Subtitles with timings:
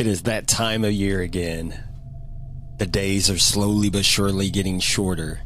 [0.00, 1.78] It is that time of year again.
[2.78, 5.42] The days are slowly but surely getting shorter.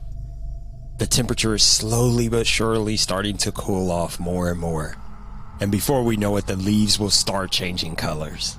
[0.99, 4.97] The temperature is slowly but surely starting to cool off more and more.
[5.61, 8.57] And before we know it, the leaves will start changing colors.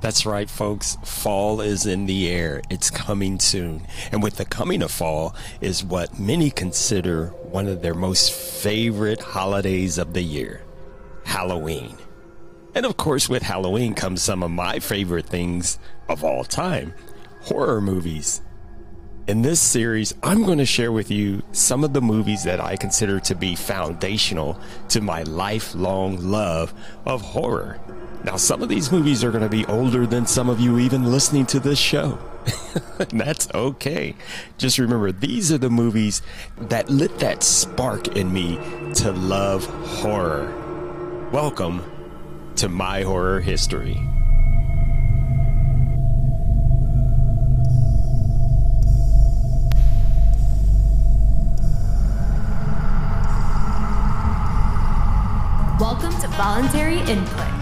[0.00, 0.98] That's right, folks.
[1.04, 2.60] Fall is in the air.
[2.68, 3.86] It's coming soon.
[4.10, 9.20] And with the coming of fall is what many consider one of their most favorite
[9.20, 10.62] holidays of the year
[11.24, 11.96] Halloween.
[12.74, 16.94] And of course, with Halloween comes some of my favorite things of all time
[17.42, 18.40] horror movies.
[19.26, 22.76] In this series, I'm going to share with you some of the movies that I
[22.76, 24.58] consider to be foundational
[24.88, 26.72] to my lifelong love
[27.04, 27.78] of horror.
[28.24, 31.04] Now, some of these movies are going to be older than some of you even
[31.04, 32.18] listening to this show.
[33.10, 34.14] that's okay.
[34.58, 36.22] Just remember, these are the movies
[36.58, 38.56] that lit that spark in me
[38.94, 39.66] to love
[40.00, 40.52] horror.
[41.32, 41.91] Welcome
[42.56, 43.94] to my horror history.
[55.80, 57.61] Welcome to Voluntary Input.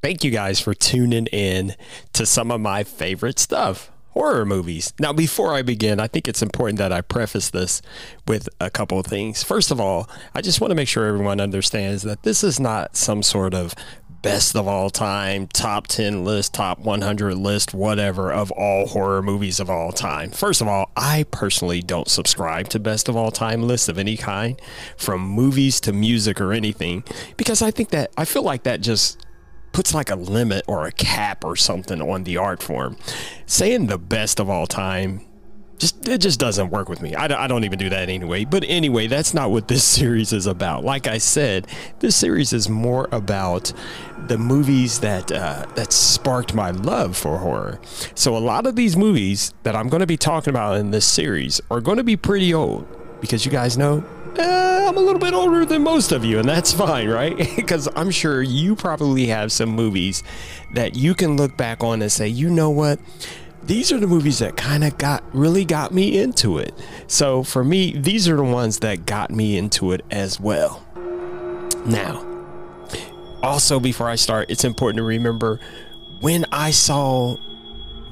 [0.00, 1.74] Thank you guys for tuning in
[2.12, 4.92] to some of my favorite stuff horror movies.
[4.98, 7.80] Now, before I begin, I think it's important that I preface this
[8.26, 9.44] with a couple of things.
[9.44, 12.96] First of all, I just want to make sure everyone understands that this is not
[12.96, 13.76] some sort of
[14.22, 19.60] best of all time, top 10 list, top 100 list, whatever, of all horror movies
[19.60, 20.30] of all time.
[20.30, 24.16] First of all, I personally don't subscribe to best of all time lists of any
[24.16, 24.60] kind,
[24.96, 27.04] from movies to music or anything,
[27.36, 29.24] because I think that I feel like that just
[29.72, 32.96] puts like a limit or a cap or something on the art form.
[33.46, 35.24] Saying the best of all time
[35.78, 37.14] just it just doesn't work with me.
[37.14, 38.44] I, I don't even do that anyway.
[38.44, 40.84] But anyway, that's not what this series is about.
[40.84, 41.66] Like I said,
[42.00, 43.72] this series is more about
[44.26, 47.80] the movies that uh, that sparked my love for horror.
[48.14, 51.06] So a lot of these movies that I'm going to be talking about in this
[51.06, 52.86] series are going to be pretty old
[53.20, 54.04] because you guys know
[54.36, 57.36] eh, I'm a little bit older than most of you, and that's fine, right?
[57.56, 60.22] Because I'm sure you probably have some movies
[60.74, 62.98] that you can look back on and say, you know what?
[63.62, 66.72] These are the movies that kind of got really got me into it.
[67.06, 70.84] So for me, these are the ones that got me into it as well.
[71.84, 72.24] Now,
[73.42, 75.60] also before I start, it's important to remember
[76.20, 77.36] when I saw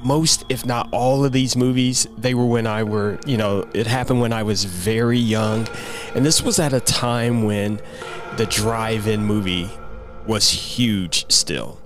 [0.07, 3.85] most, if not all of these movies, they were when I were, you know, it
[3.85, 5.67] happened when I was very young.
[6.15, 7.81] And this was at a time when
[8.37, 9.69] the drive in movie
[10.25, 11.79] was huge still.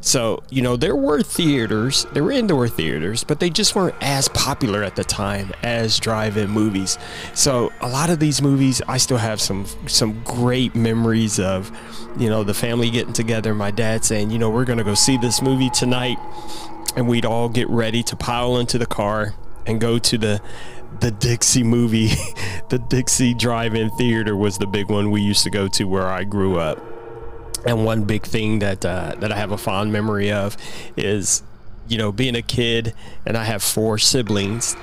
[0.00, 4.28] So, you know, there were theaters, there were indoor theaters, but they just weren't as
[4.28, 6.98] popular at the time as drive-in movies.
[7.34, 11.72] So, a lot of these movies I still have some some great memories of,
[12.18, 14.94] you know, the family getting together, my dad saying, "You know, we're going to go
[14.94, 16.18] see this movie tonight."
[16.98, 19.32] And we'd all get ready to pile into the car
[19.66, 20.40] and go to the
[20.98, 22.08] the Dixie movie.
[22.70, 26.24] the Dixie Drive-In Theater was the big one we used to go to where I
[26.24, 26.82] grew up.
[27.64, 30.56] And one big thing that uh, that I have a fond memory of
[30.96, 31.44] is,
[31.86, 32.94] you know, being a kid,
[33.24, 34.74] and I have four siblings.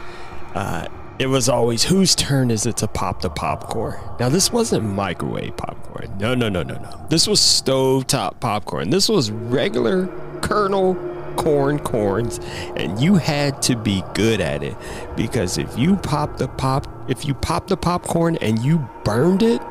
[0.53, 0.87] Uh,
[1.19, 3.99] it was always whose turn is it to pop the popcorn?
[4.21, 6.17] Now this wasn't microwave popcorn.
[6.17, 7.07] No, no, no, no, no.
[7.09, 8.89] This was stove top popcorn.
[8.89, 10.07] This was regular
[10.39, 10.93] kernel
[11.35, 12.39] corn corns
[12.75, 14.75] and you had to be good at it.
[15.15, 19.61] Because if you pop the pop if you pop the popcorn and you burned it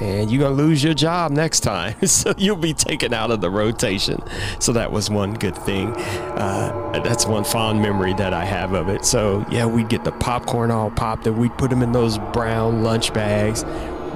[0.00, 1.94] and you're gonna lose your job next time.
[2.06, 4.22] So you'll be taken out of the rotation.
[4.58, 5.92] So that was one good thing.
[5.92, 9.04] Uh, that's one fond memory that i have of it.
[9.04, 12.82] So yeah we'd get the popcorn all popped and we'd put them in those brown
[12.82, 13.64] lunch bags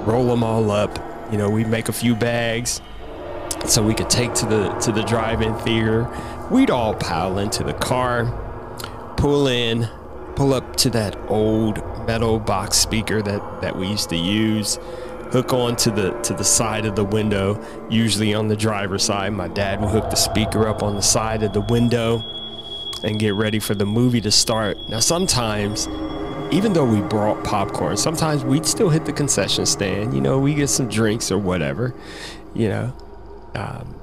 [0.05, 0.99] roll them all up.
[1.31, 2.81] You know we'd make a few bags
[3.65, 6.07] so we could take to the to the drive-in theater.
[6.49, 8.25] We'd all pile into the car,
[9.17, 9.87] pull in,
[10.35, 14.79] pull up to that old metal box speaker that that we used to use,
[15.31, 19.33] hook on to the to the side of the window, usually on the driver's side.
[19.33, 22.23] My dad would hook the speaker up on the side of the window
[23.03, 24.77] and get ready for the movie to start.
[24.89, 25.87] Now sometimes
[26.51, 30.13] even though we brought popcorn, sometimes we'd still hit the concession stand.
[30.13, 31.95] You know, we get some drinks or whatever.
[32.53, 32.93] You know,
[33.55, 33.99] um,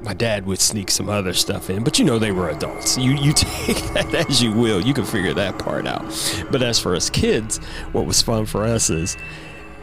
[0.00, 2.96] my dad would sneak some other stuff in, but you know they were adults.
[2.96, 4.80] You you take that as you will.
[4.80, 6.02] You can figure that part out.
[6.50, 7.58] But as for us kids,
[7.92, 9.16] what was fun for us is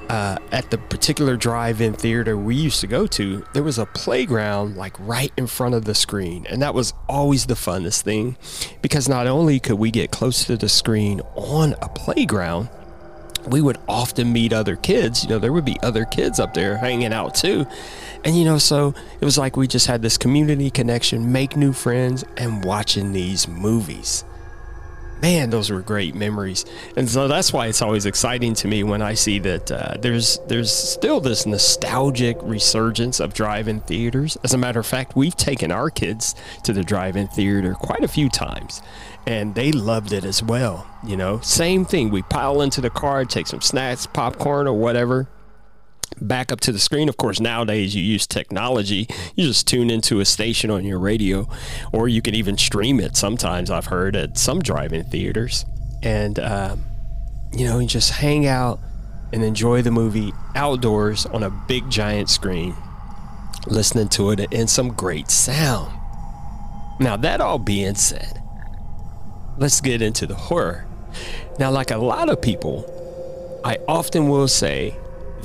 [0.09, 4.75] uh, at the particular drive-in theater we used to go to, there was a playground
[4.75, 8.37] like right in front of the screen, and that was always the funnest thing
[8.81, 12.69] because not only could we get close to the screen on a playground,
[13.47, 15.23] we would often meet other kids.
[15.23, 17.65] You know, there would be other kids up there hanging out too.
[18.23, 21.73] And, you know, so it was like we just had this community connection, make new
[21.73, 24.25] friends, and watching these movies.
[25.21, 26.65] Man, those were great memories,
[26.97, 30.39] and so that's why it's always exciting to me when I see that uh, there's
[30.47, 34.37] there's still this nostalgic resurgence of drive-in theaters.
[34.43, 38.07] As a matter of fact, we've taken our kids to the drive-in theater quite a
[38.07, 38.81] few times,
[39.25, 40.85] and they loved it as well.
[41.03, 42.11] You know, same thing.
[42.11, 45.27] We pile into the car, take some snacks, popcorn, or whatever,
[46.21, 47.09] back up to the screen.
[47.09, 49.07] Of course, nowadays you use technology.
[49.35, 51.47] You just tune into a station on your radio,
[51.91, 53.15] or you can even stream it.
[53.15, 55.65] Sometimes I've heard at some drive-in theaters,
[56.03, 56.75] and uh,
[57.53, 58.79] you know, you just hang out
[59.33, 62.75] and enjoy the movie outdoors on a big giant screen,
[63.67, 65.91] listening to it in some great sound.
[66.99, 68.41] Now, that all being said,
[69.57, 70.85] let's get into the horror.
[71.59, 72.85] Now, like a lot of people,
[73.65, 74.95] I often will say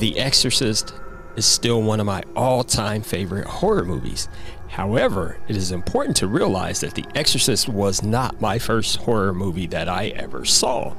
[0.00, 0.94] the Exorcist
[1.36, 4.28] is still one of my all time favorite horror movies.
[4.68, 9.66] However, it is important to realize that The Exorcist was not my first horror movie
[9.68, 10.94] that I ever saw.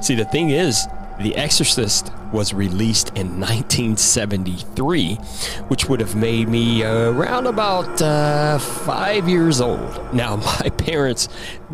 [0.00, 0.86] See, the thing is,
[1.20, 5.14] the Exorcist was released in 1973,
[5.68, 10.12] which would have made me around about uh, five years old.
[10.12, 11.28] Now, my parents,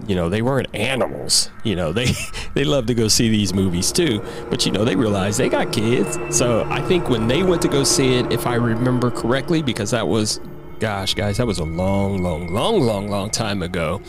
[0.06, 1.50] you know, they weren't animals.
[1.64, 2.12] You know, they
[2.54, 5.72] they love to go see these movies too, but you know, they realized they got
[5.72, 6.18] kids.
[6.36, 9.90] So I think when they went to go see it, if I remember correctly, because
[9.92, 10.40] that was
[10.80, 14.00] gosh, guys, that was a long, long, long, long, long time ago.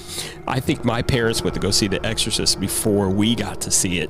[0.47, 3.99] I think my parents went to go see The Exorcist before we got to see
[3.99, 4.09] it.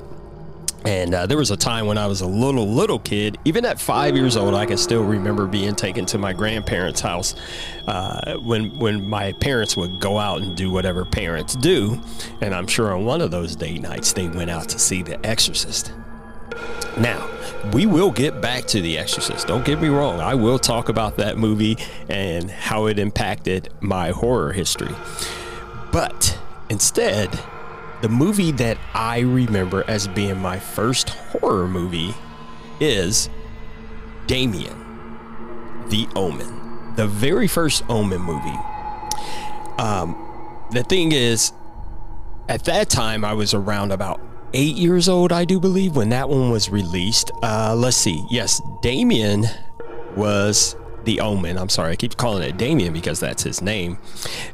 [0.84, 3.80] And uh, there was a time when I was a little, little kid, even at
[3.80, 7.34] five years old, I can still remember being taken to my grandparents' house
[7.86, 12.00] uh, when, when my parents would go out and do whatever parents do.
[12.40, 15.24] And I'm sure on one of those date nights, they went out to see The
[15.24, 15.92] Exorcist.
[16.98, 17.28] Now,
[17.72, 19.46] we will get back to The Exorcist.
[19.46, 20.20] Don't get me wrong.
[20.20, 24.94] I will talk about that movie and how it impacted my horror history.
[25.92, 26.38] But
[26.68, 27.30] instead,
[28.02, 32.12] the movie that I remember as being my first horror movie
[32.80, 33.30] is
[34.26, 34.76] Damien,
[35.88, 38.58] The Omen, the very first Omen movie.
[39.78, 41.52] Um, the thing is,
[42.48, 44.20] at that time, I was around about
[44.52, 47.30] eight years old, I do believe, when that one was released.
[47.40, 48.26] Uh, let's see.
[48.30, 49.44] Yes, Damien
[50.16, 51.56] was The Omen.
[51.56, 53.98] I'm sorry, I keep calling it Damien because that's his name.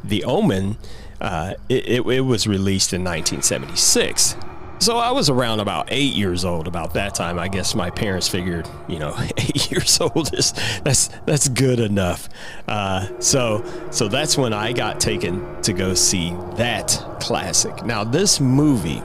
[0.04, 0.76] The Omen
[1.20, 4.36] uh, it, it, it, was released in 1976.
[4.80, 7.38] So I was around about eight years old about that time.
[7.38, 10.52] I guess my parents figured, you know, eight years old is
[10.84, 12.28] that's that's good enough.
[12.68, 17.84] Uh, so so that's when I got taken to go see that classic.
[17.84, 19.02] Now this movie,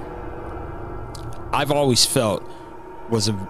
[1.51, 2.47] I've always felt
[3.09, 3.49] was a,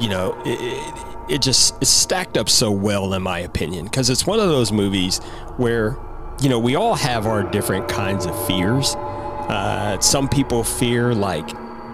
[0.00, 4.26] you know, it, it, it just stacked up so well in my opinion because it's
[4.26, 5.18] one of those movies
[5.56, 5.96] where
[6.40, 8.94] you know, we all have our different kinds of fears.
[8.96, 11.48] Uh, some people fear like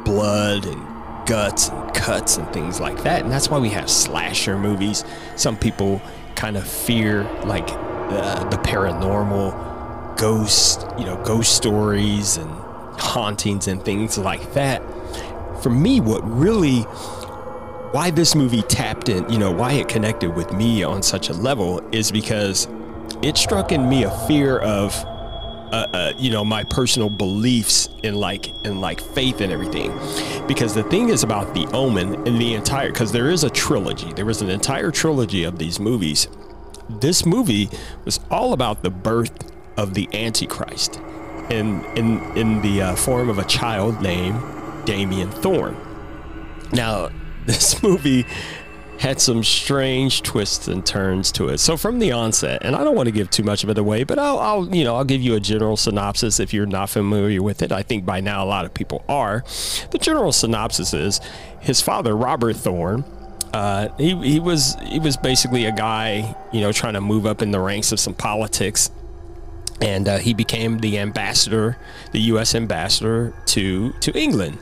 [0.05, 3.23] blood and guts and cuts and things like that.
[3.23, 5.05] And that's why we have slasher movies.
[5.37, 6.01] Some people
[6.35, 12.51] kind of fear like uh, the paranormal, ghost, you know, ghost stories and
[12.99, 14.83] hauntings and things like that.
[15.63, 16.83] For me, what really
[17.93, 21.33] why this movie tapped in, you know, why it connected with me on such a
[21.33, 22.69] level is because
[23.23, 24.95] it struck in me a fear of
[25.73, 29.93] uh, uh, you know my personal beliefs in like in like faith and everything.
[30.47, 34.13] Because the thing is about the omen and the entire because there is a trilogy.
[34.13, 36.29] There was an entire trilogy of these movies.
[36.89, 37.71] This movie
[38.05, 41.01] was all about the birth of the antichrist
[41.51, 44.41] in in in the uh, form of a child named
[44.87, 45.77] damien thorn
[46.73, 47.11] now
[47.47, 48.25] this movie
[49.01, 51.57] had some strange twists and turns to it.
[51.57, 54.05] So from the onset, and I don't want to give too much of it away,
[54.05, 57.43] but I'll, I'll, you know I'll give you a general synopsis if you're not familiar
[57.43, 57.73] with it.
[57.73, 59.43] I think by now a lot of people are.
[59.91, 61.19] The general synopsis is
[61.61, 63.05] his father Robert Thorn.
[63.55, 67.41] Uh, he, he was he was basically a guy you know trying to move up
[67.41, 68.91] in the ranks of some politics
[69.81, 71.79] and uh, he became the ambassador,
[72.13, 72.55] the U.S.
[72.55, 74.59] ambassador to to England.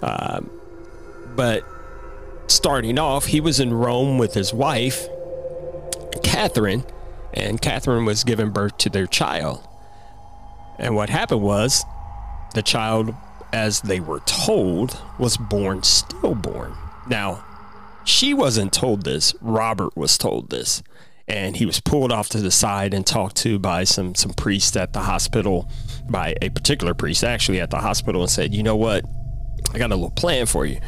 [0.00, 0.42] Uh,
[1.34, 1.64] but
[2.50, 5.08] starting off, he was in Rome with his wife,
[6.22, 6.84] Catherine,
[7.32, 9.66] and Catherine was giving birth to their child.
[10.78, 11.84] And what happened was,
[12.54, 13.14] the child,
[13.52, 16.74] as they were told, was born stillborn.
[17.08, 17.44] Now,
[18.04, 19.34] she wasn't told this.
[19.40, 20.82] Robert was told this
[21.30, 24.76] and he was pulled off to the side and talked to by some some priests
[24.76, 25.70] at the hospital
[26.08, 29.04] by a particular priest actually at the hospital and said you know what
[29.72, 30.80] i got a little plan for you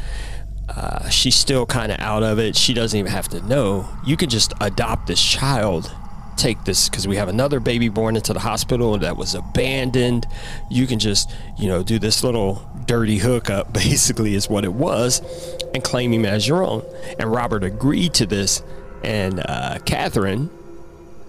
[0.69, 2.55] uh, she's still kind of out of it.
[2.55, 3.87] She doesn't even have to know.
[4.05, 5.93] You could just adopt this child.
[6.35, 10.25] Take this because we have another baby born into the hospital that was abandoned.
[10.69, 15.21] You can just you know do this little dirty hookup basically is what it was
[15.73, 16.83] and claim him as your own.
[17.19, 18.63] And robert agreed to this
[19.03, 20.49] and uh, Catherine,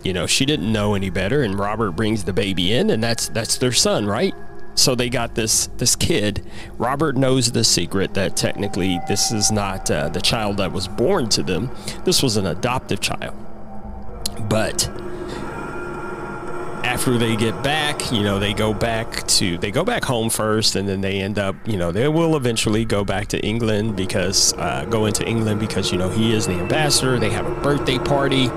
[0.03, 3.29] you know, she didn't know any better, and Robert brings the baby in, and that's
[3.29, 4.35] that's their son, right?
[4.75, 6.45] So they got this this kid.
[6.79, 11.29] Robert knows the secret that technically this is not uh, the child that was born
[11.31, 11.71] to them.
[12.05, 13.35] This was an adoptive child,
[14.49, 14.89] but
[16.85, 20.77] after they get back, you know, they go back to they go back home first,
[20.77, 24.53] and then they end up, you know, they will eventually go back to England because
[24.55, 27.19] uh, go into England because you know he is the ambassador.
[27.19, 28.49] They have a birthday party.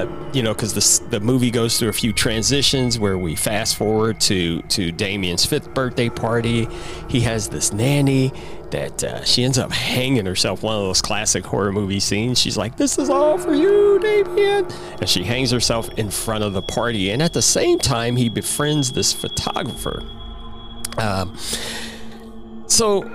[0.00, 3.76] Uh, you know, because the the movie goes through a few transitions where we fast
[3.76, 6.68] forward to to Damien's fifth birthday party.
[7.08, 8.32] He has this nanny
[8.70, 10.62] that uh, she ends up hanging herself.
[10.62, 12.38] One of those classic horror movie scenes.
[12.38, 14.66] She's like, "This is all for you, Damien,"
[15.00, 17.10] and she hangs herself in front of the party.
[17.10, 20.02] And at the same time, he befriends this photographer.
[20.96, 21.36] Um,
[22.66, 23.10] so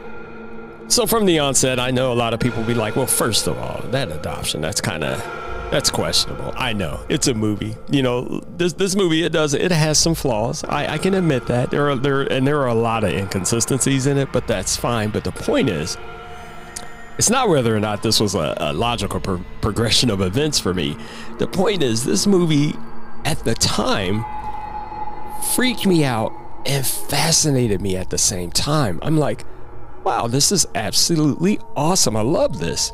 [0.88, 3.48] so from the onset, I know a lot of people will be like, well, first
[3.48, 6.54] of all, that adoption, that's kind of that's questionable.
[6.56, 7.76] I know it's a movie.
[7.90, 10.64] You know, this this movie it does it has some flaws.
[10.64, 14.08] I, I can admit that there are there and there are a lot of inconsistencies
[14.08, 15.10] in it, but that's fine.
[15.10, 15.98] But the point is,
[17.18, 20.74] it's not whether or not this was a, a logical pro- progression of events for
[20.74, 20.98] me.
[21.40, 22.74] The point is, this movie
[23.26, 24.24] at the time
[25.56, 26.32] freaked me out
[26.66, 29.00] and fascinated me at the same time.
[29.02, 29.46] I'm like,
[30.04, 32.16] wow, this is absolutely awesome.
[32.16, 32.92] I love this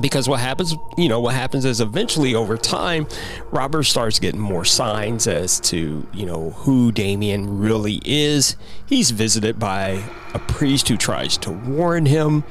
[0.00, 3.06] because what happens you know what happens is eventually over time
[3.52, 8.56] robert starts getting more signs as to you know who damien really is.
[8.86, 12.44] He's visited by a priest who tries to warn him.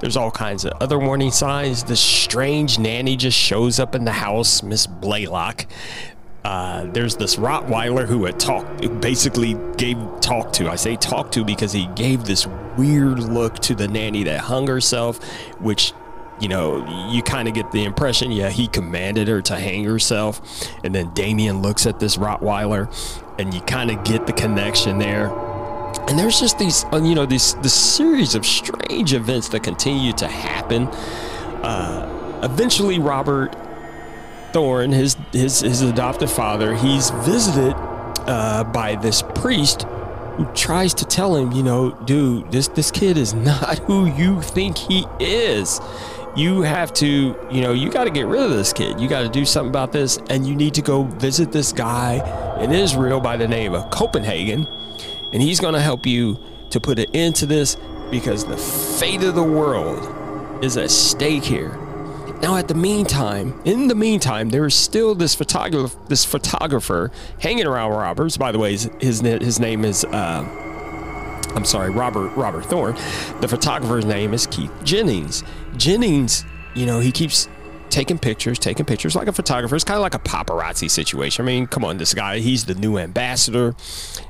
[0.00, 1.84] There's all kinds of other warning signs.
[1.84, 5.66] This strange nanny just shows up in the house miss blaylock.
[6.44, 10.70] Uh, there's this Rottweiler who had talked, basically gave talk to.
[10.70, 14.68] I say talk to because he gave this weird look to the nanny that hung
[14.68, 15.22] herself,
[15.58, 15.92] which
[16.40, 20.40] you know, you kind of get the impression, yeah, he commanded her to hang herself.
[20.84, 22.92] And then Damien looks at this Rottweiler,
[23.38, 25.30] and you kind of get the connection there.
[26.08, 30.12] And there's just these, uh, you know, this this series of strange events that continue
[30.14, 30.88] to happen.
[31.62, 33.56] Uh, eventually, Robert
[34.52, 37.74] Thorn, his his his adoptive father, he's visited
[38.26, 39.82] uh, by this priest
[40.36, 44.42] who tries to tell him, you know, dude, this this kid is not who you
[44.42, 45.80] think he is
[46.36, 49.00] you have to, you know, you got to get rid of this kid.
[49.00, 52.58] You got to do something about this, and you need to go visit this guy
[52.60, 54.66] in Israel by the name of Bugenhagen,
[55.32, 56.38] and he's going to help you
[56.70, 57.76] to put an end to this
[58.10, 61.76] because the fate of the world is at stake here.
[62.42, 67.66] Now, at the meantime, in the meantime, there is still this photographer, this photographer hanging
[67.66, 68.36] around Roberts.
[68.36, 70.04] By the way, his his name is.
[70.04, 70.65] Uh,
[71.56, 72.94] I'm sorry, Robert Robert Thorn.
[73.40, 75.42] The photographer's name is Keith Jennings.
[75.76, 76.44] Jennings,
[76.74, 77.48] you know, he keeps
[77.88, 79.74] taking pictures, taking pictures like a photographer.
[79.74, 81.44] It's kind of like a paparazzi situation.
[81.44, 83.74] I mean, come on, this guy, he's the new ambassador.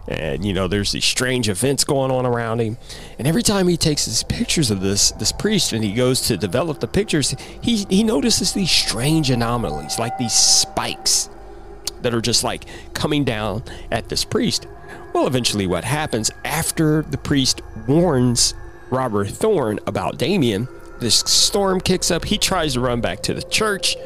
[0.06, 2.78] And, you know, there's these strange events going on around him.
[3.18, 6.36] And every time he takes these pictures of this this priest and he goes to
[6.36, 11.28] develop the pictures, he, he notices these strange anomalies, like these spikes
[12.02, 14.68] that are just like coming down at this priest.
[15.12, 18.54] Well, eventually, what happens after the priest warns
[18.90, 20.68] Robert Thorn about Damien,
[21.00, 22.24] this storm kicks up.
[22.24, 23.96] He tries to run back to the church.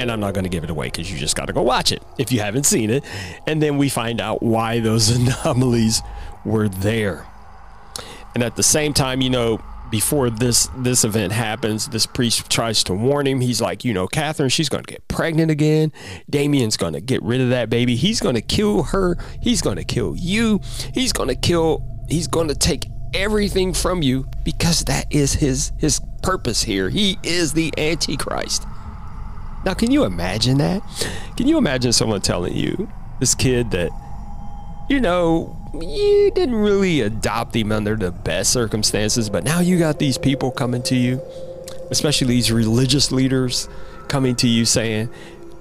[0.00, 1.92] And I'm not going to give it away because you just got to go watch
[1.92, 3.04] it if you haven't seen it.
[3.46, 6.00] And then we find out why those anomalies
[6.44, 7.26] were there.
[8.34, 9.60] And at the same time, you know,
[9.90, 13.40] before this this event happens, this priest tries to warn him.
[13.40, 15.92] He's like, you know, Catherine, she's to get pregnant again.
[16.28, 17.96] Damien's to get rid of that baby.
[17.96, 19.16] He's to kill her.
[19.40, 20.60] He's to kill you.
[20.94, 21.84] He's to kill.
[22.08, 26.88] He's to take everything from you because that is his his purpose here.
[26.88, 28.66] He is the Antichrist.
[29.64, 30.82] Now, can you imagine that?
[31.36, 33.90] Can you imagine someone telling you this kid that,
[34.88, 39.98] you know, you didn't really adopt him under the best circumstances, but now you got
[39.98, 41.20] these people coming to you,
[41.90, 43.68] especially these religious leaders
[44.08, 45.08] coming to you saying,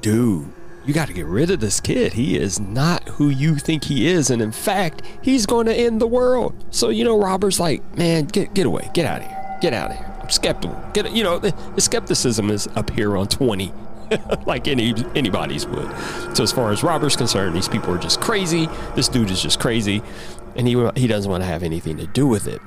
[0.02, 0.52] dude,
[0.86, 2.14] you got to get rid of this kid.
[2.14, 4.32] He is not who you think he is.
[4.32, 6.56] And in fact, he's going to end the world.
[6.72, 8.90] So, you know, Robert's like, man, get, get away.
[8.94, 9.58] Get out of here.
[9.62, 10.16] Get out of here.
[10.22, 10.82] I'm skeptical.
[10.94, 13.72] Get, you know, the, the skepticism is up here on 20
[14.46, 15.90] like any anybody's would.
[16.36, 18.68] So as far as Robert's concerned, these people are just crazy.
[18.96, 20.02] This dude is just crazy,
[20.56, 22.62] and he he doesn't want to have anything to do with it.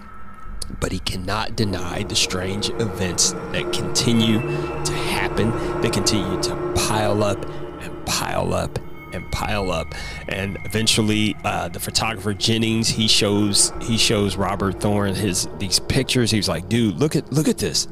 [0.80, 5.50] But he cannot deny the strange events that continue to happen.
[5.80, 7.44] They continue to pile up
[7.80, 8.78] and pile up
[9.12, 9.86] and pile up
[10.28, 16.30] and eventually uh, the photographer jennings he shows he shows robert thorn his these pictures
[16.30, 17.88] he's like dude look at look at this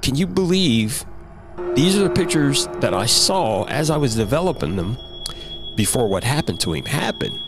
[0.00, 1.04] can you believe
[1.74, 4.98] these are the pictures that I saw as I was developing them
[5.74, 7.40] before what happened to him happened.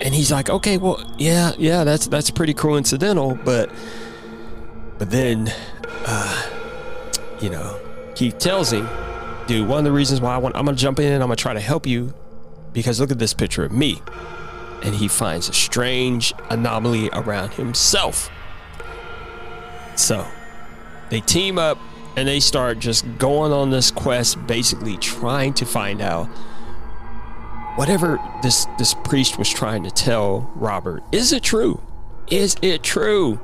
[0.00, 3.70] And he's like, okay, well, yeah, yeah, that's that's pretty coincidental, but
[4.98, 5.52] but then
[6.06, 6.48] uh,
[7.40, 7.78] you know,
[8.14, 8.88] Keith tells him,
[9.46, 11.36] dude, one of the reasons why I want I'm gonna jump in and I'm gonna
[11.36, 12.14] try to help you
[12.72, 14.00] because look at this picture of me.
[14.82, 18.30] And he finds a strange anomaly around himself.
[19.94, 20.26] So
[21.10, 21.78] they team up
[22.16, 26.26] and they start just going on this quest basically trying to find out
[27.76, 31.02] whatever this this priest was trying to tell Robert.
[31.12, 31.80] Is it true?
[32.30, 33.40] Is it true?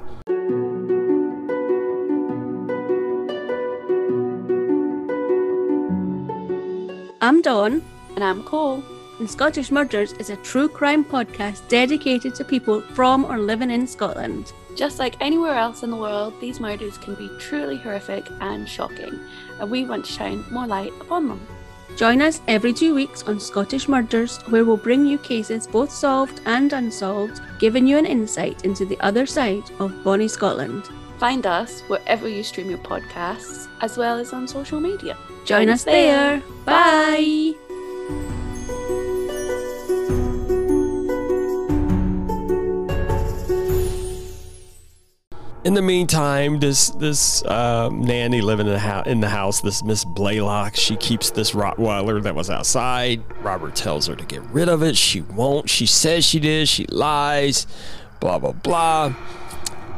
[7.20, 7.82] I'm Dawn.
[8.14, 8.82] And I'm Cole.
[9.18, 13.86] And Scottish Murders is a true crime podcast dedicated to people from or living in
[13.86, 18.68] Scotland just like anywhere else in the world, these murders can be truly horrific and
[18.68, 19.18] shocking,
[19.58, 21.44] and we want to shine more light upon them.
[21.96, 26.40] Join us every two weeks on Scottish Murders, where we'll bring you cases both solved
[26.46, 30.84] and unsolved, giving you an insight into the other side of Bonnie Scotland.
[31.18, 35.16] Find us wherever you stream your podcasts, as well as on social media.
[35.44, 36.38] Join, Join us there.
[36.38, 36.42] there.
[36.64, 37.16] Bye.
[37.18, 37.67] in
[45.78, 50.04] the meantime, this this um, nanny living in the, house, in the house, this Miss
[50.04, 53.22] Blaylock, she keeps this Rottweiler that was outside.
[53.44, 54.96] Robert tells her to get rid of it.
[54.96, 55.70] She won't.
[55.70, 56.68] She says she did.
[56.68, 57.68] She lies.
[58.18, 59.14] Blah blah blah.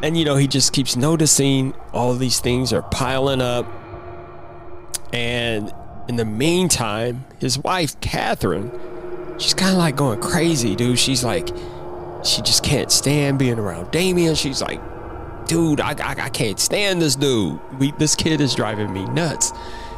[0.02, 3.66] And you know he just keeps noticing all these things are piling up.
[5.14, 5.72] And
[6.08, 8.70] in the meantime, his wife Catherine,
[9.38, 10.98] she's kind of like going crazy, dude.
[10.98, 11.48] She's like,
[12.22, 14.34] she just can't stand being around Damien.
[14.34, 14.78] She's like
[15.46, 17.58] dude, I, I, I can't stand this dude.
[17.78, 19.52] We, this kid is driving me nuts.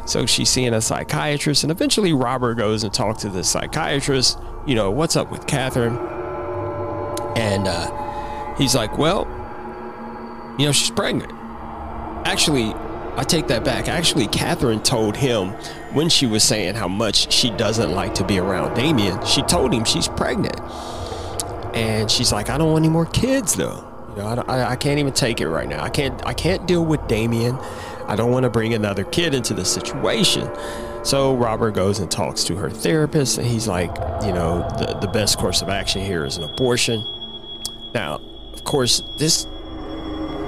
[0.05, 4.39] So she's seeing a psychiatrist, and eventually Robert goes and talks to the psychiatrist.
[4.67, 5.97] You know, what's up with Catherine?
[7.37, 9.27] And uh, he's like, well,
[10.59, 11.33] you know, she's pregnant.
[12.27, 12.73] Actually,
[13.17, 13.89] I take that back.
[13.89, 15.51] Actually, Catherine told him
[15.93, 19.73] when she was saying how much she doesn't like to be around Damien, she told
[19.73, 20.59] him she's pregnant.
[21.75, 23.92] And she's like, I don't want any more kids, though.
[24.17, 25.83] You know, I, I, can't even take it right now.
[25.83, 26.27] I can't.
[26.27, 27.57] I can't deal with Damien.
[28.07, 30.51] I don't want to bring another kid into the situation.
[31.03, 33.91] So Robert goes and talks to her therapist, and he's like,
[34.25, 37.03] you know, the the best course of action here is an abortion.
[37.95, 38.21] Now,
[38.53, 39.47] of course, this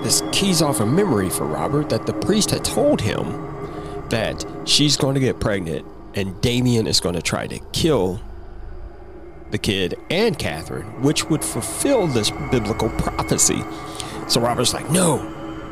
[0.02, 3.24] this keys off a memory for Robert that the priest had told him
[4.10, 8.20] that she's going to get pregnant and Damien is going to try to kill
[9.50, 13.62] the kid and Catherine, which would fulfill this biblical prophecy.
[14.28, 15.16] So Robert's like, no,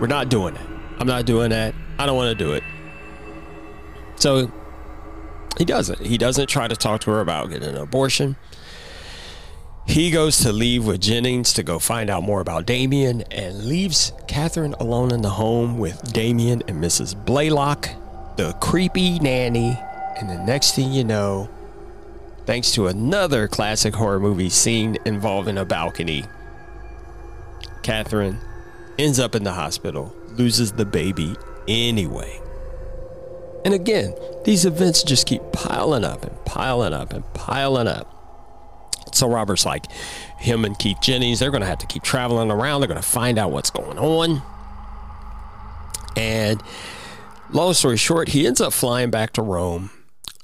[0.01, 0.67] we're not doing it.
[0.99, 1.75] I'm not doing that.
[1.99, 2.63] I don't want to do it.
[4.17, 4.53] So
[5.59, 6.01] he doesn't.
[6.01, 8.37] He doesn't try to talk to her about getting an abortion.
[9.87, 14.13] He goes to leave with Jennings to go find out more about Damien and leaves
[14.29, 17.17] Catherine alone in the home with Damien and Mrs.
[17.25, 17.89] Blaylock,
[18.37, 19.79] the creepy nanny.
[20.19, 21.51] And the next thing you know,
[22.47, 26.25] thanks to another classic horror movie scene involving a balcony.
[27.83, 28.39] Catherine
[28.99, 31.37] ends up in the hospital, loses the baby
[31.69, 32.41] anyway.
[33.65, 38.09] And again, these events just keep piling up and piling up and piling up.
[39.15, 39.91] So Robert's like,
[40.39, 42.81] him and Keith Jennings, they're going to have to keep traveling around.
[42.81, 44.43] They're going to find out what's going on.
[46.17, 46.63] And
[47.51, 49.91] long story short, he ends up flying back to Rome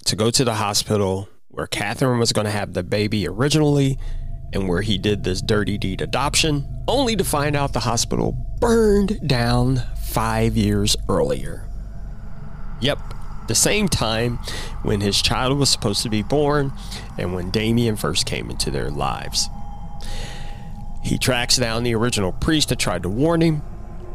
[0.04, 3.98] to go to the hospital where Catherine was going to have the baby originally
[4.52, 9.26] and where he did this dirty deed adoption, only to find out the hospital burned
[9.26, 11.68] down five years earlier.
[12.80, 13.00] Yep,
[13.48, 14.38] the same time
[14.82, 16.72] when his child was supposed to be born
[17.18, 19.50] and when Damien first came into their lives.
[21.02, 23.62] He tracks down the original priest that tried to warn him.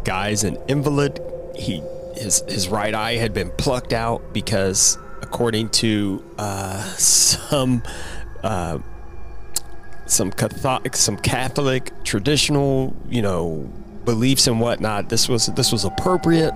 [0.05, 1.19] Guy's an invalid.
[1.57, 1.83] He
[2.15, 7.81] his his right eye had been plucked out because, according to uh, some
[8.43, 8.77] uh,
[10.05, 13.69] some Catholic some Catholic traditional you know
[14.05, 16.53] beliefs and whatnot, this was this was appropriate.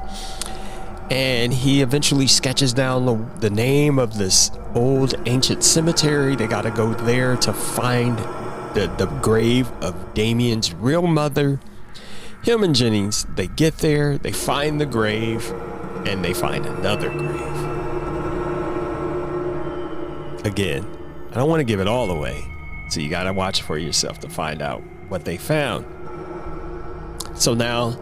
[1.10, 6.36] And he eventually sketches down the, the name of this old ancient cemetery.
[6.36, 8.18] They got to go there to find
[8.76, 11.62] the, the grave of Damien's real mother.
[12.44, 15.50] Him and Jennings, they get there, they find the grave,
[16.06, 17.57] and they find another grave.
[20.48, 20.88] Again,
[21.32, 22.42] I don't want to give it all away,
[22.90, 25.86] so you got to watch for yourself to find out what they found.
[27.36, 27.98] So now,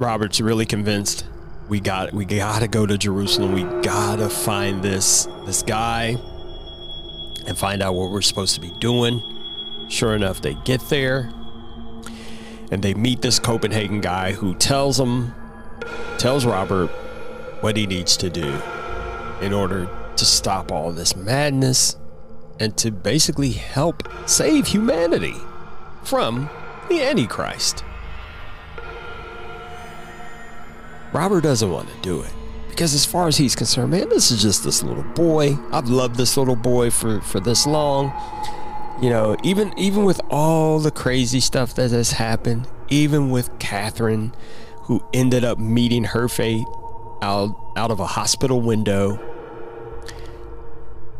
[0.00, 1.26] Robert's really convinced
[1.68, 3.52] we got we got to go to Jerusalem.
[3.52, 6.16] We got to find this this guy
[7.46, 9.22] and find out what we're supposed to be doing.
[9.88, 11.30] Sure enough, they get there
[12.72, 15.36] and they meet this Bugenhagen guy who tells them,
[16.18, 16.88] tells Robert
[17.60, 18.60] what he needs to do
[19.40, 21.96] in order to stop all this madness
[22.60, 25.34] and to basically help save humanity
[26.04, 26.48] from
[26.88, 27.84] the Antichrist.
[31.12, 32.32] Robert doesn't want to do it
[32.68, 35.56] because as far as he's concerned, man, this is just this little boy.
[35.70, 38.12] I've loved this little boy for for this long.
[39.00, 44.34] You know, even even with all the crazy stuff that has happened, even with Catherine,
[44.82, 46.64] who ended up meeting her fate
[47.22, 49.20] out out of a hospital window.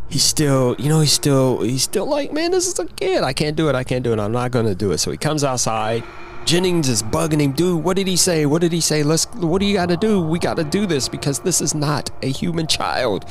[0.08, 3.24] He's still, you know, he's still, he's still like, man, this is a kid.
[3.24, 3.74] I can't do it.
[3.74, 4.18] I can't do it.
[4.18, 4.98] I'm not going to do it.
[4.98, 6.04] So he comes outside
[6.44, 7.82] Jennings is bugging him, dude.
[7.82, 8.44] What did he say?
[8.44, 9.02] What did he say?
[9.02, 9.24] Let's.
[9.34, 10.20] What do you got to do?
[10.20, 13.24] We got to do this because this is not a human child.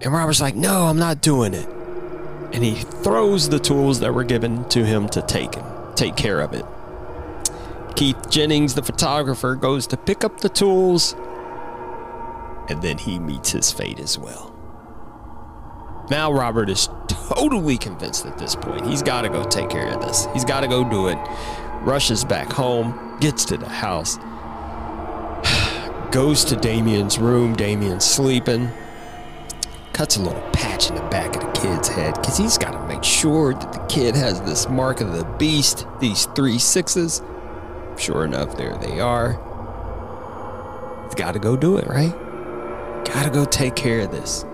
[0.00, 1.68] And Robert's like, no, I'm not doing it.
[2.52, 5.64] And he throws the tools that were given to him to take him,
[5.94, 6.64] take care of it.
[7.94, 11.14] Keith Jennings, the photographer, goes to pick up the tools,
[12.68, 14.47] and then he meets his fate as well.
[16.10, 18.86] Now Robert is totally convinced at this point.
[18.86, 20.26] He's got to go take care of this.
[20.32, 21.18] He's got to go do it
[21.82, 24.18] rushes back home, gets to the house,
[26.12, 27.54] goes to Damien's room.
[27.54, 28.70] Damien's sleeping.
[29.92, 32.86] Cuts a little patch in the back of the kid's head because he's got to
[32.86, 37.20] make sure that the kid has this mark of the beast, these three sixes.
[37.96, 39.32] Sure enough, there they are.
[41.04, 42.12] He's got to go do it, right?
[43.06, 44.44] Got to go take care of this.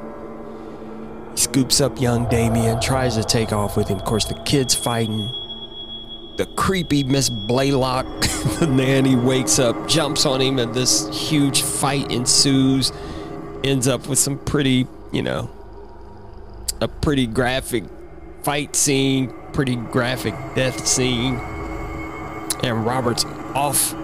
[1.35, 3.99] Scoops up young Damien, tries to take off with him.
[3.99, 5.31] Of course, the kid's fighting
[6.37, 8.07] the creepy Miss Blaylock,
[8.59, 12.93] the nanny, wakes up, jumps on him, and this huge fight ensues.
[13.63, 15.51] Ends up with some pretty, you know,
[16.81, 17.85] a pretty graphic
[18.43, 21.37] fight scene, pretty graphic death scene.
[22.63, 23.95] And Robert's off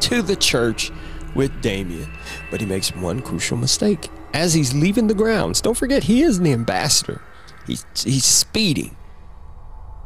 [0.00, 0.90] to the church
[1.34, 2.10] with Damien.
[2.50, 4.10] But he makes one crucial mistake.
[4.34, 7.22] As he's leaving the grounds, don't forget he is the ambassador.
[7.66, 8.96] He's, he's speeding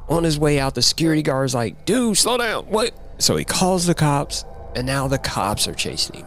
[0.08, 2.64] on his way out, the security guard's like, dude, slow down.
[2.66, 2.92] What?
[3.18, 6.26] So he calls the cops, and now the cops are chasing him.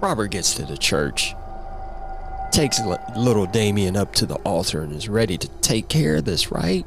[0.00, 1.34] Robert gets to the church,
[2.50, 2.80] takes
[3.16, 6.84] little Damien up to the altar, and is ready to take care of this, right?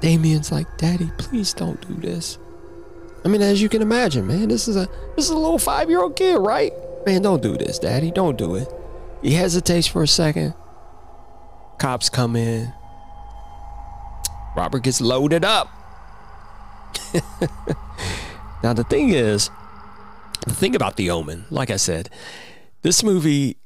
[0.00, 2.38] Damien's like, Daddy, please don't do this.
[3.24, 6.14] I mean, as you can imagine, man, this is a this is a little five-year-old
[6.14, 6.72] kid, right?
[7.06, 8.10] Man, don't do this, Daddy.
[8.10, 8.68] Don't do it.
[9.22, 10.54] He hesitates for a second.
[11.78, 12.72] Cops come in.
[14.56, 15.68] Robert gets loaded up.
[18.64, 19.50] now, the thing is,
[20.46, 22.10] the thing about The Omen, like I said,
[22.82, 23.58] this movie,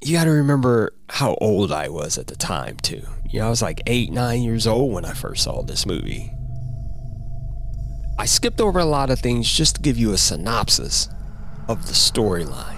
[0.00, 3.02] you got to remember how old I was at the time, too.
[3.30, 6.32] You know, I was like eight, nine years old when I first saw this movie.
[8.18, 11.08] I skipped over a lot of things just to give you a synopsis
[11.68, 12.77] of the storyline.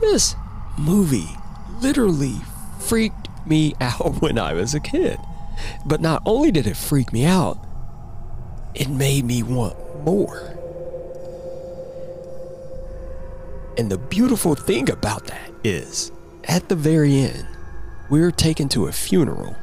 [0.00, 0.36] This
[0.76, 1.30] movie
[1.80, 2.36] literally
[2.78, 5.18] freaked me out when I was a kid.
[5.84, 7.58] But not only did it freak me out,
[8.74, 10.54] it made me want more.
[13.76, 16.12] And the beautiful thing about that is,
[16.44, 17.46] at the very end,
[18.08, 19.56] we're taken to a funeral.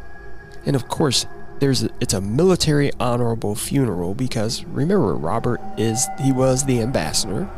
[0.66, 1.26] And of course,
[1.60, 7.50] there's a, it's a military honorable funeral because remember Robert is he was the ambassador.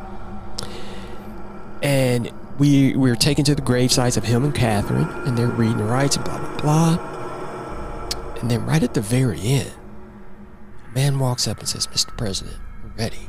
[1.81, 5.47] And we we were taken to the grave sites of him and Catherine and they're
[5.47, 6.99] reading the rites and blah blah blah.
[8.41, 9.73] And then right at the very end,
[10.89, 12.15] a man walks up and says, Mr.
[12.17, 13.27] President, we're ready.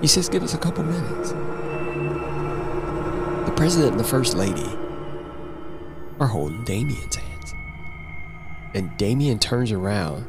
[0.00, 1.32] He says, give us a couple minutes.
[3.46, 4.68] the president and the first lady
[6.20, 7.54] are holding Damien's hands.
[8.74, 10.26] And Damien turns around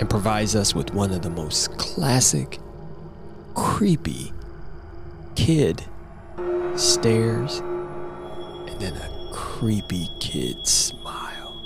[0.00, 2.58] and provides us with one of the most classic,
[3.54, 4.32] creepy
[5.34, 5.84] kid
[6.80, 11.56] stares and then a creepy kid smile.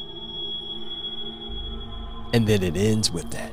[2.33, 3.53] And then it ends with that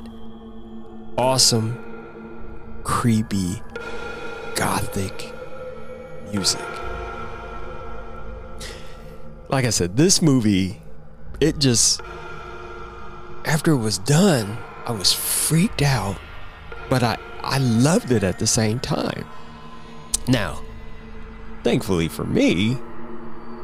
[1.16, 3.62] awesome, creepy,
[4.56, 5.32] gothic
[6.32, 6.60] music.
[9.48, 10.80] Like I said, this movie,
[11.40, 12.00] it just,
[13.44, 16.16] after it was done, I was freaked out,
[16.88, 19.26] but I, I loved it at the same time.
[20.26, 20.60] Now,
[21.64, 22.78] thankfully for me,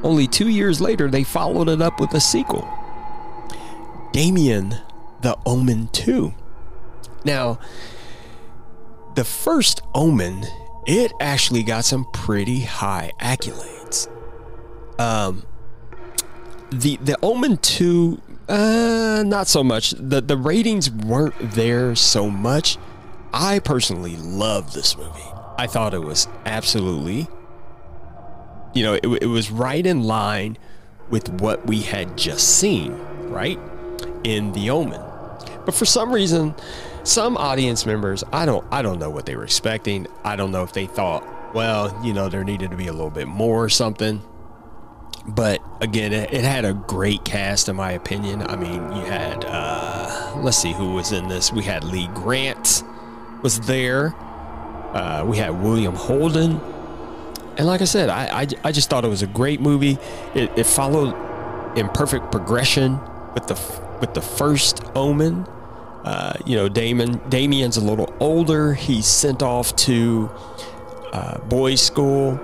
[0.03, 2.69] only two years later, they followed it up with a sequel
[4.13, 4.77] Damien
[5.21, 6.33] the Omen 2.
[7.25, 7.59] Now,
[9.15, 10.45] the first Omen,
[10.87, 14.09] it actually got some pretty high accolades.
[14.99, 15.45] Um,
[16.71, 19.91] the the Omen 2 uh not so much.
[19.91, 22.79] The the ratings weren't there so much.
[23.33, 25.21] I personally love this movie.
[25.59, 27.29] I thought it was absolutely
[28.79, 30.57] you know, it, it was right in line
[31.11, 32.93] with what we had just seen,
[33.25, 33.59] right?
[34.23, 35.03] In The Omen.
[35.65, 36.55] But for some reason,
[37.03, 40.07] some audience members, I don't I don't know what they were expecting.
[40.23, 43.11] I don't know if they thought, well, you know, there needed to be a little
[43.11, 44.23] bit more or something.
[45.27, 48.43] But again, it, it had a great cast in my opinion.
[48.43, 51.53] I mean, you had uh let's see who was in this.
[51.53, 52.85] We had Lee Grant
[53.43, 54.15] was there.
[54.95, 56.61] Uh, we had William Holden.
[57.59, 59.99] And like I said, I, I, I just thought it was a great movie.
[60.35, 61.15] It, it followed
[61.77, 63.01] in perfect progression
[63.35, 65.45] with the with the first Omen.
[66.05, 68.75] Uh, you know, Damon Damien's a little older.
[68.75, 70.31] He's sent off to
[71.13, 72.39] uh, boys' school,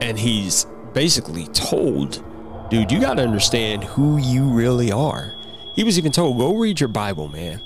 [0.00, 2.24] and he's basically told,
[2.70, 5.34] "Dude, you got to understand who you really are."
[5.74, 7.60] He was even told, "Go read your Bible, man.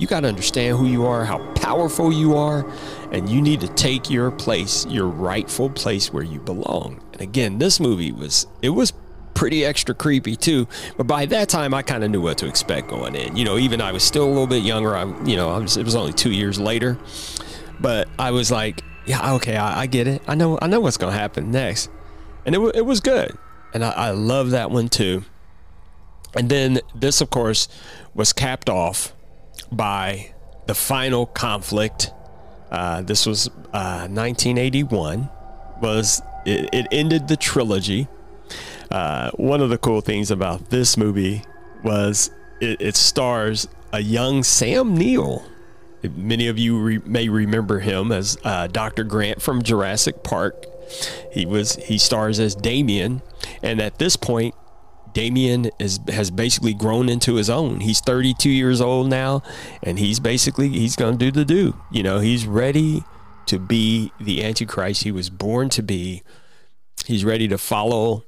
[0.00, 2.66] You got to understand who you are, how powerful you are,
[3.12, 7.58] and you need to take your place, your rightful place where you belong." And again,
[7.58, 8.94] this movie was it was
[9.34, 10.66] pretty extra creepy too.
[10.96, 13.36] But by that time, I kind of knew what to expect going in.
[13.36, 14.96] You know, even I was still a little bit younger.
[14.96, 16.98] I, you know, I was, it was only two years later,
[17.78, 20.22] but I was like, yeah, okay, I, I get it.
[20.26, 21.90] I know, I know what's gonna happen next,
[22.46, 23.36] and it, it was good,
[23.74, 25.24] and I, I love that one too.
[26.34, 27.68] And then this, of course,
[28.14, 29.14] was capped off
[29.70, 30.32] by
[30.66, 32.12] the final conflict.
[32.70, 35.28] Uh, this was uh, 1981.
[35.80, 38.08] Was it, it ended the trilogy
[38.90, 41.44] uh, one of the cool things about this movie
[41.84, 45.44] was it, it stars a young Sam Neill.
[46.02, 49.04] Many of you re- may remember him as uh, Dr.
[49.04, 50.66] Grant from Jurassic Park.
[51.32, 53.22] He was he stars as Damien,
[53.62, 54.54] and at this point,
[55.12, 57.80] Damien is has basically grown into his own.
[57.80, 59.42] He's 32 years old now,
[59.82, 61.76] and he's basically he's gonna do the do.
[61.90, 63.04] You know, he's ready
[63.46, 66.22] to be the Antichrist he was born to be.
[67.06, 68.24] He's ready to follow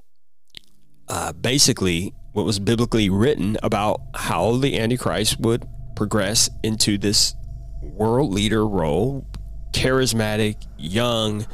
[1.09, 7.35] uh, basically what was biblically written about how the Antichrist would progress into this
[7.83, 9.27] world leader role,
[9.73, 11.47] charismatic, young,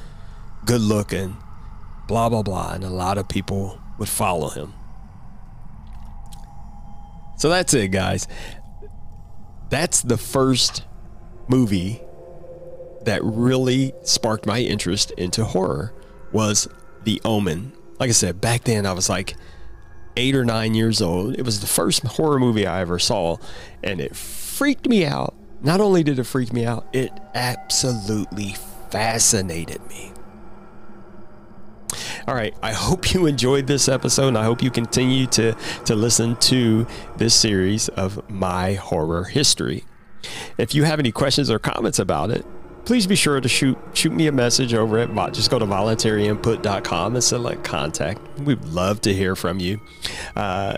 [0.65, 1.37] good looking,
[2.07, 2.73] blah, blah, blah.
[2.73, 4.73] And a lot of people would follow him.
[7.39, 8.29] So that's it, guys.
[9.71, 10.85] That's the first
[11.49, 12.03] movie
[13.05, 15.95] that really sparked my interest into horror
[16.33, 16.69] was
[17.05, 19.37] The Omen like I said, back then I was like
[20.17, 21.35] eight or nine years old.
[21.35, 23.37] It was the first horror movie I ever saw,
[23.83, 25.35] and it freaked me out.
[25.61, 28.55] Not only did it freak me out, it absolutely
[28.91, 30.13] fascinated me.
[32.29, 35.55] All right, I hope you enjoyed this episode, and I hope you continue to,
[35.87, 36.87] to listen to
[37.17, 39.87] this series of my horror history.
[40.59, 42.45] If you have any questions or comments about it,
[42.85, 47.15] please be sure to shoot shoot me a message over at just go to voluntaryinput.com
[47.15, 48.21] and select contact.
[48.41, 49.81] We'd love to hear from you.
[50.37, 50.77] Uh,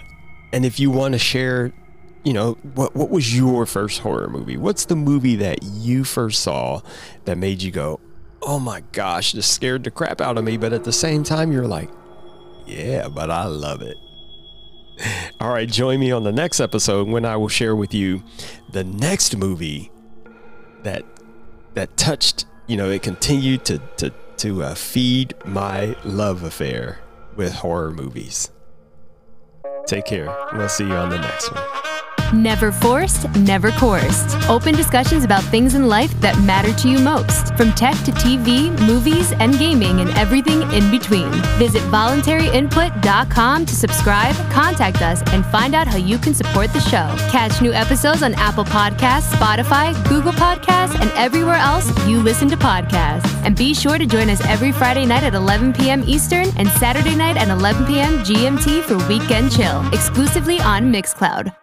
[0.52, 1.72] and if you want to share,
[2.22, 4.56] you know, what what was your first horror movie?
[4.56, 6.82] What's the movie that you first saw
[7.24, 7.98] that made you go,
[8.42, 11.52] "Oh my gosh, just scared the crap out of me," but at the same time
[11.52, 11.90] you're like,
[12.66, 13.96] "Yeah, but I love it."
[15.40, 18.22] All right, join me on the next episode when I will share with you
[18.70, 19.90] the next movie
[20.82, 21.04] that
[21.74, 26.98] that touched, you know, it continued to to to uh, feed my love affair
[27.36, 28.50] with horror movies.
[29.86, 30.34] Take care.
[30.52, 31.99] We'll see you on the next one.
[32.32, 34.36] Never forced, never coerced.
[34.48, 38.70] Open discussions about things in life that matter to you most, from tech to TV,
[38.86, 41.30] movies, and gaming, and everything in between.
[41.58, 47.14] Visit voluntaryinput.com to subscribe, contact us, and find out how you can support the show.
[47.30, 52.56] Catch new episodes on Apple Podcasts, Spotify, Google Podcasts, and everywhere else you listen to
[52.56, 53.28] podcasts.
[53.44, 56.04] And be sure to join us every Friday night at 11 p.m.
[56.06, 58.18] Eastern and Saturday night at 11 p.m.
[58.18, 61.54] GMT for Weekend Chill, exclusively on Mixcloud.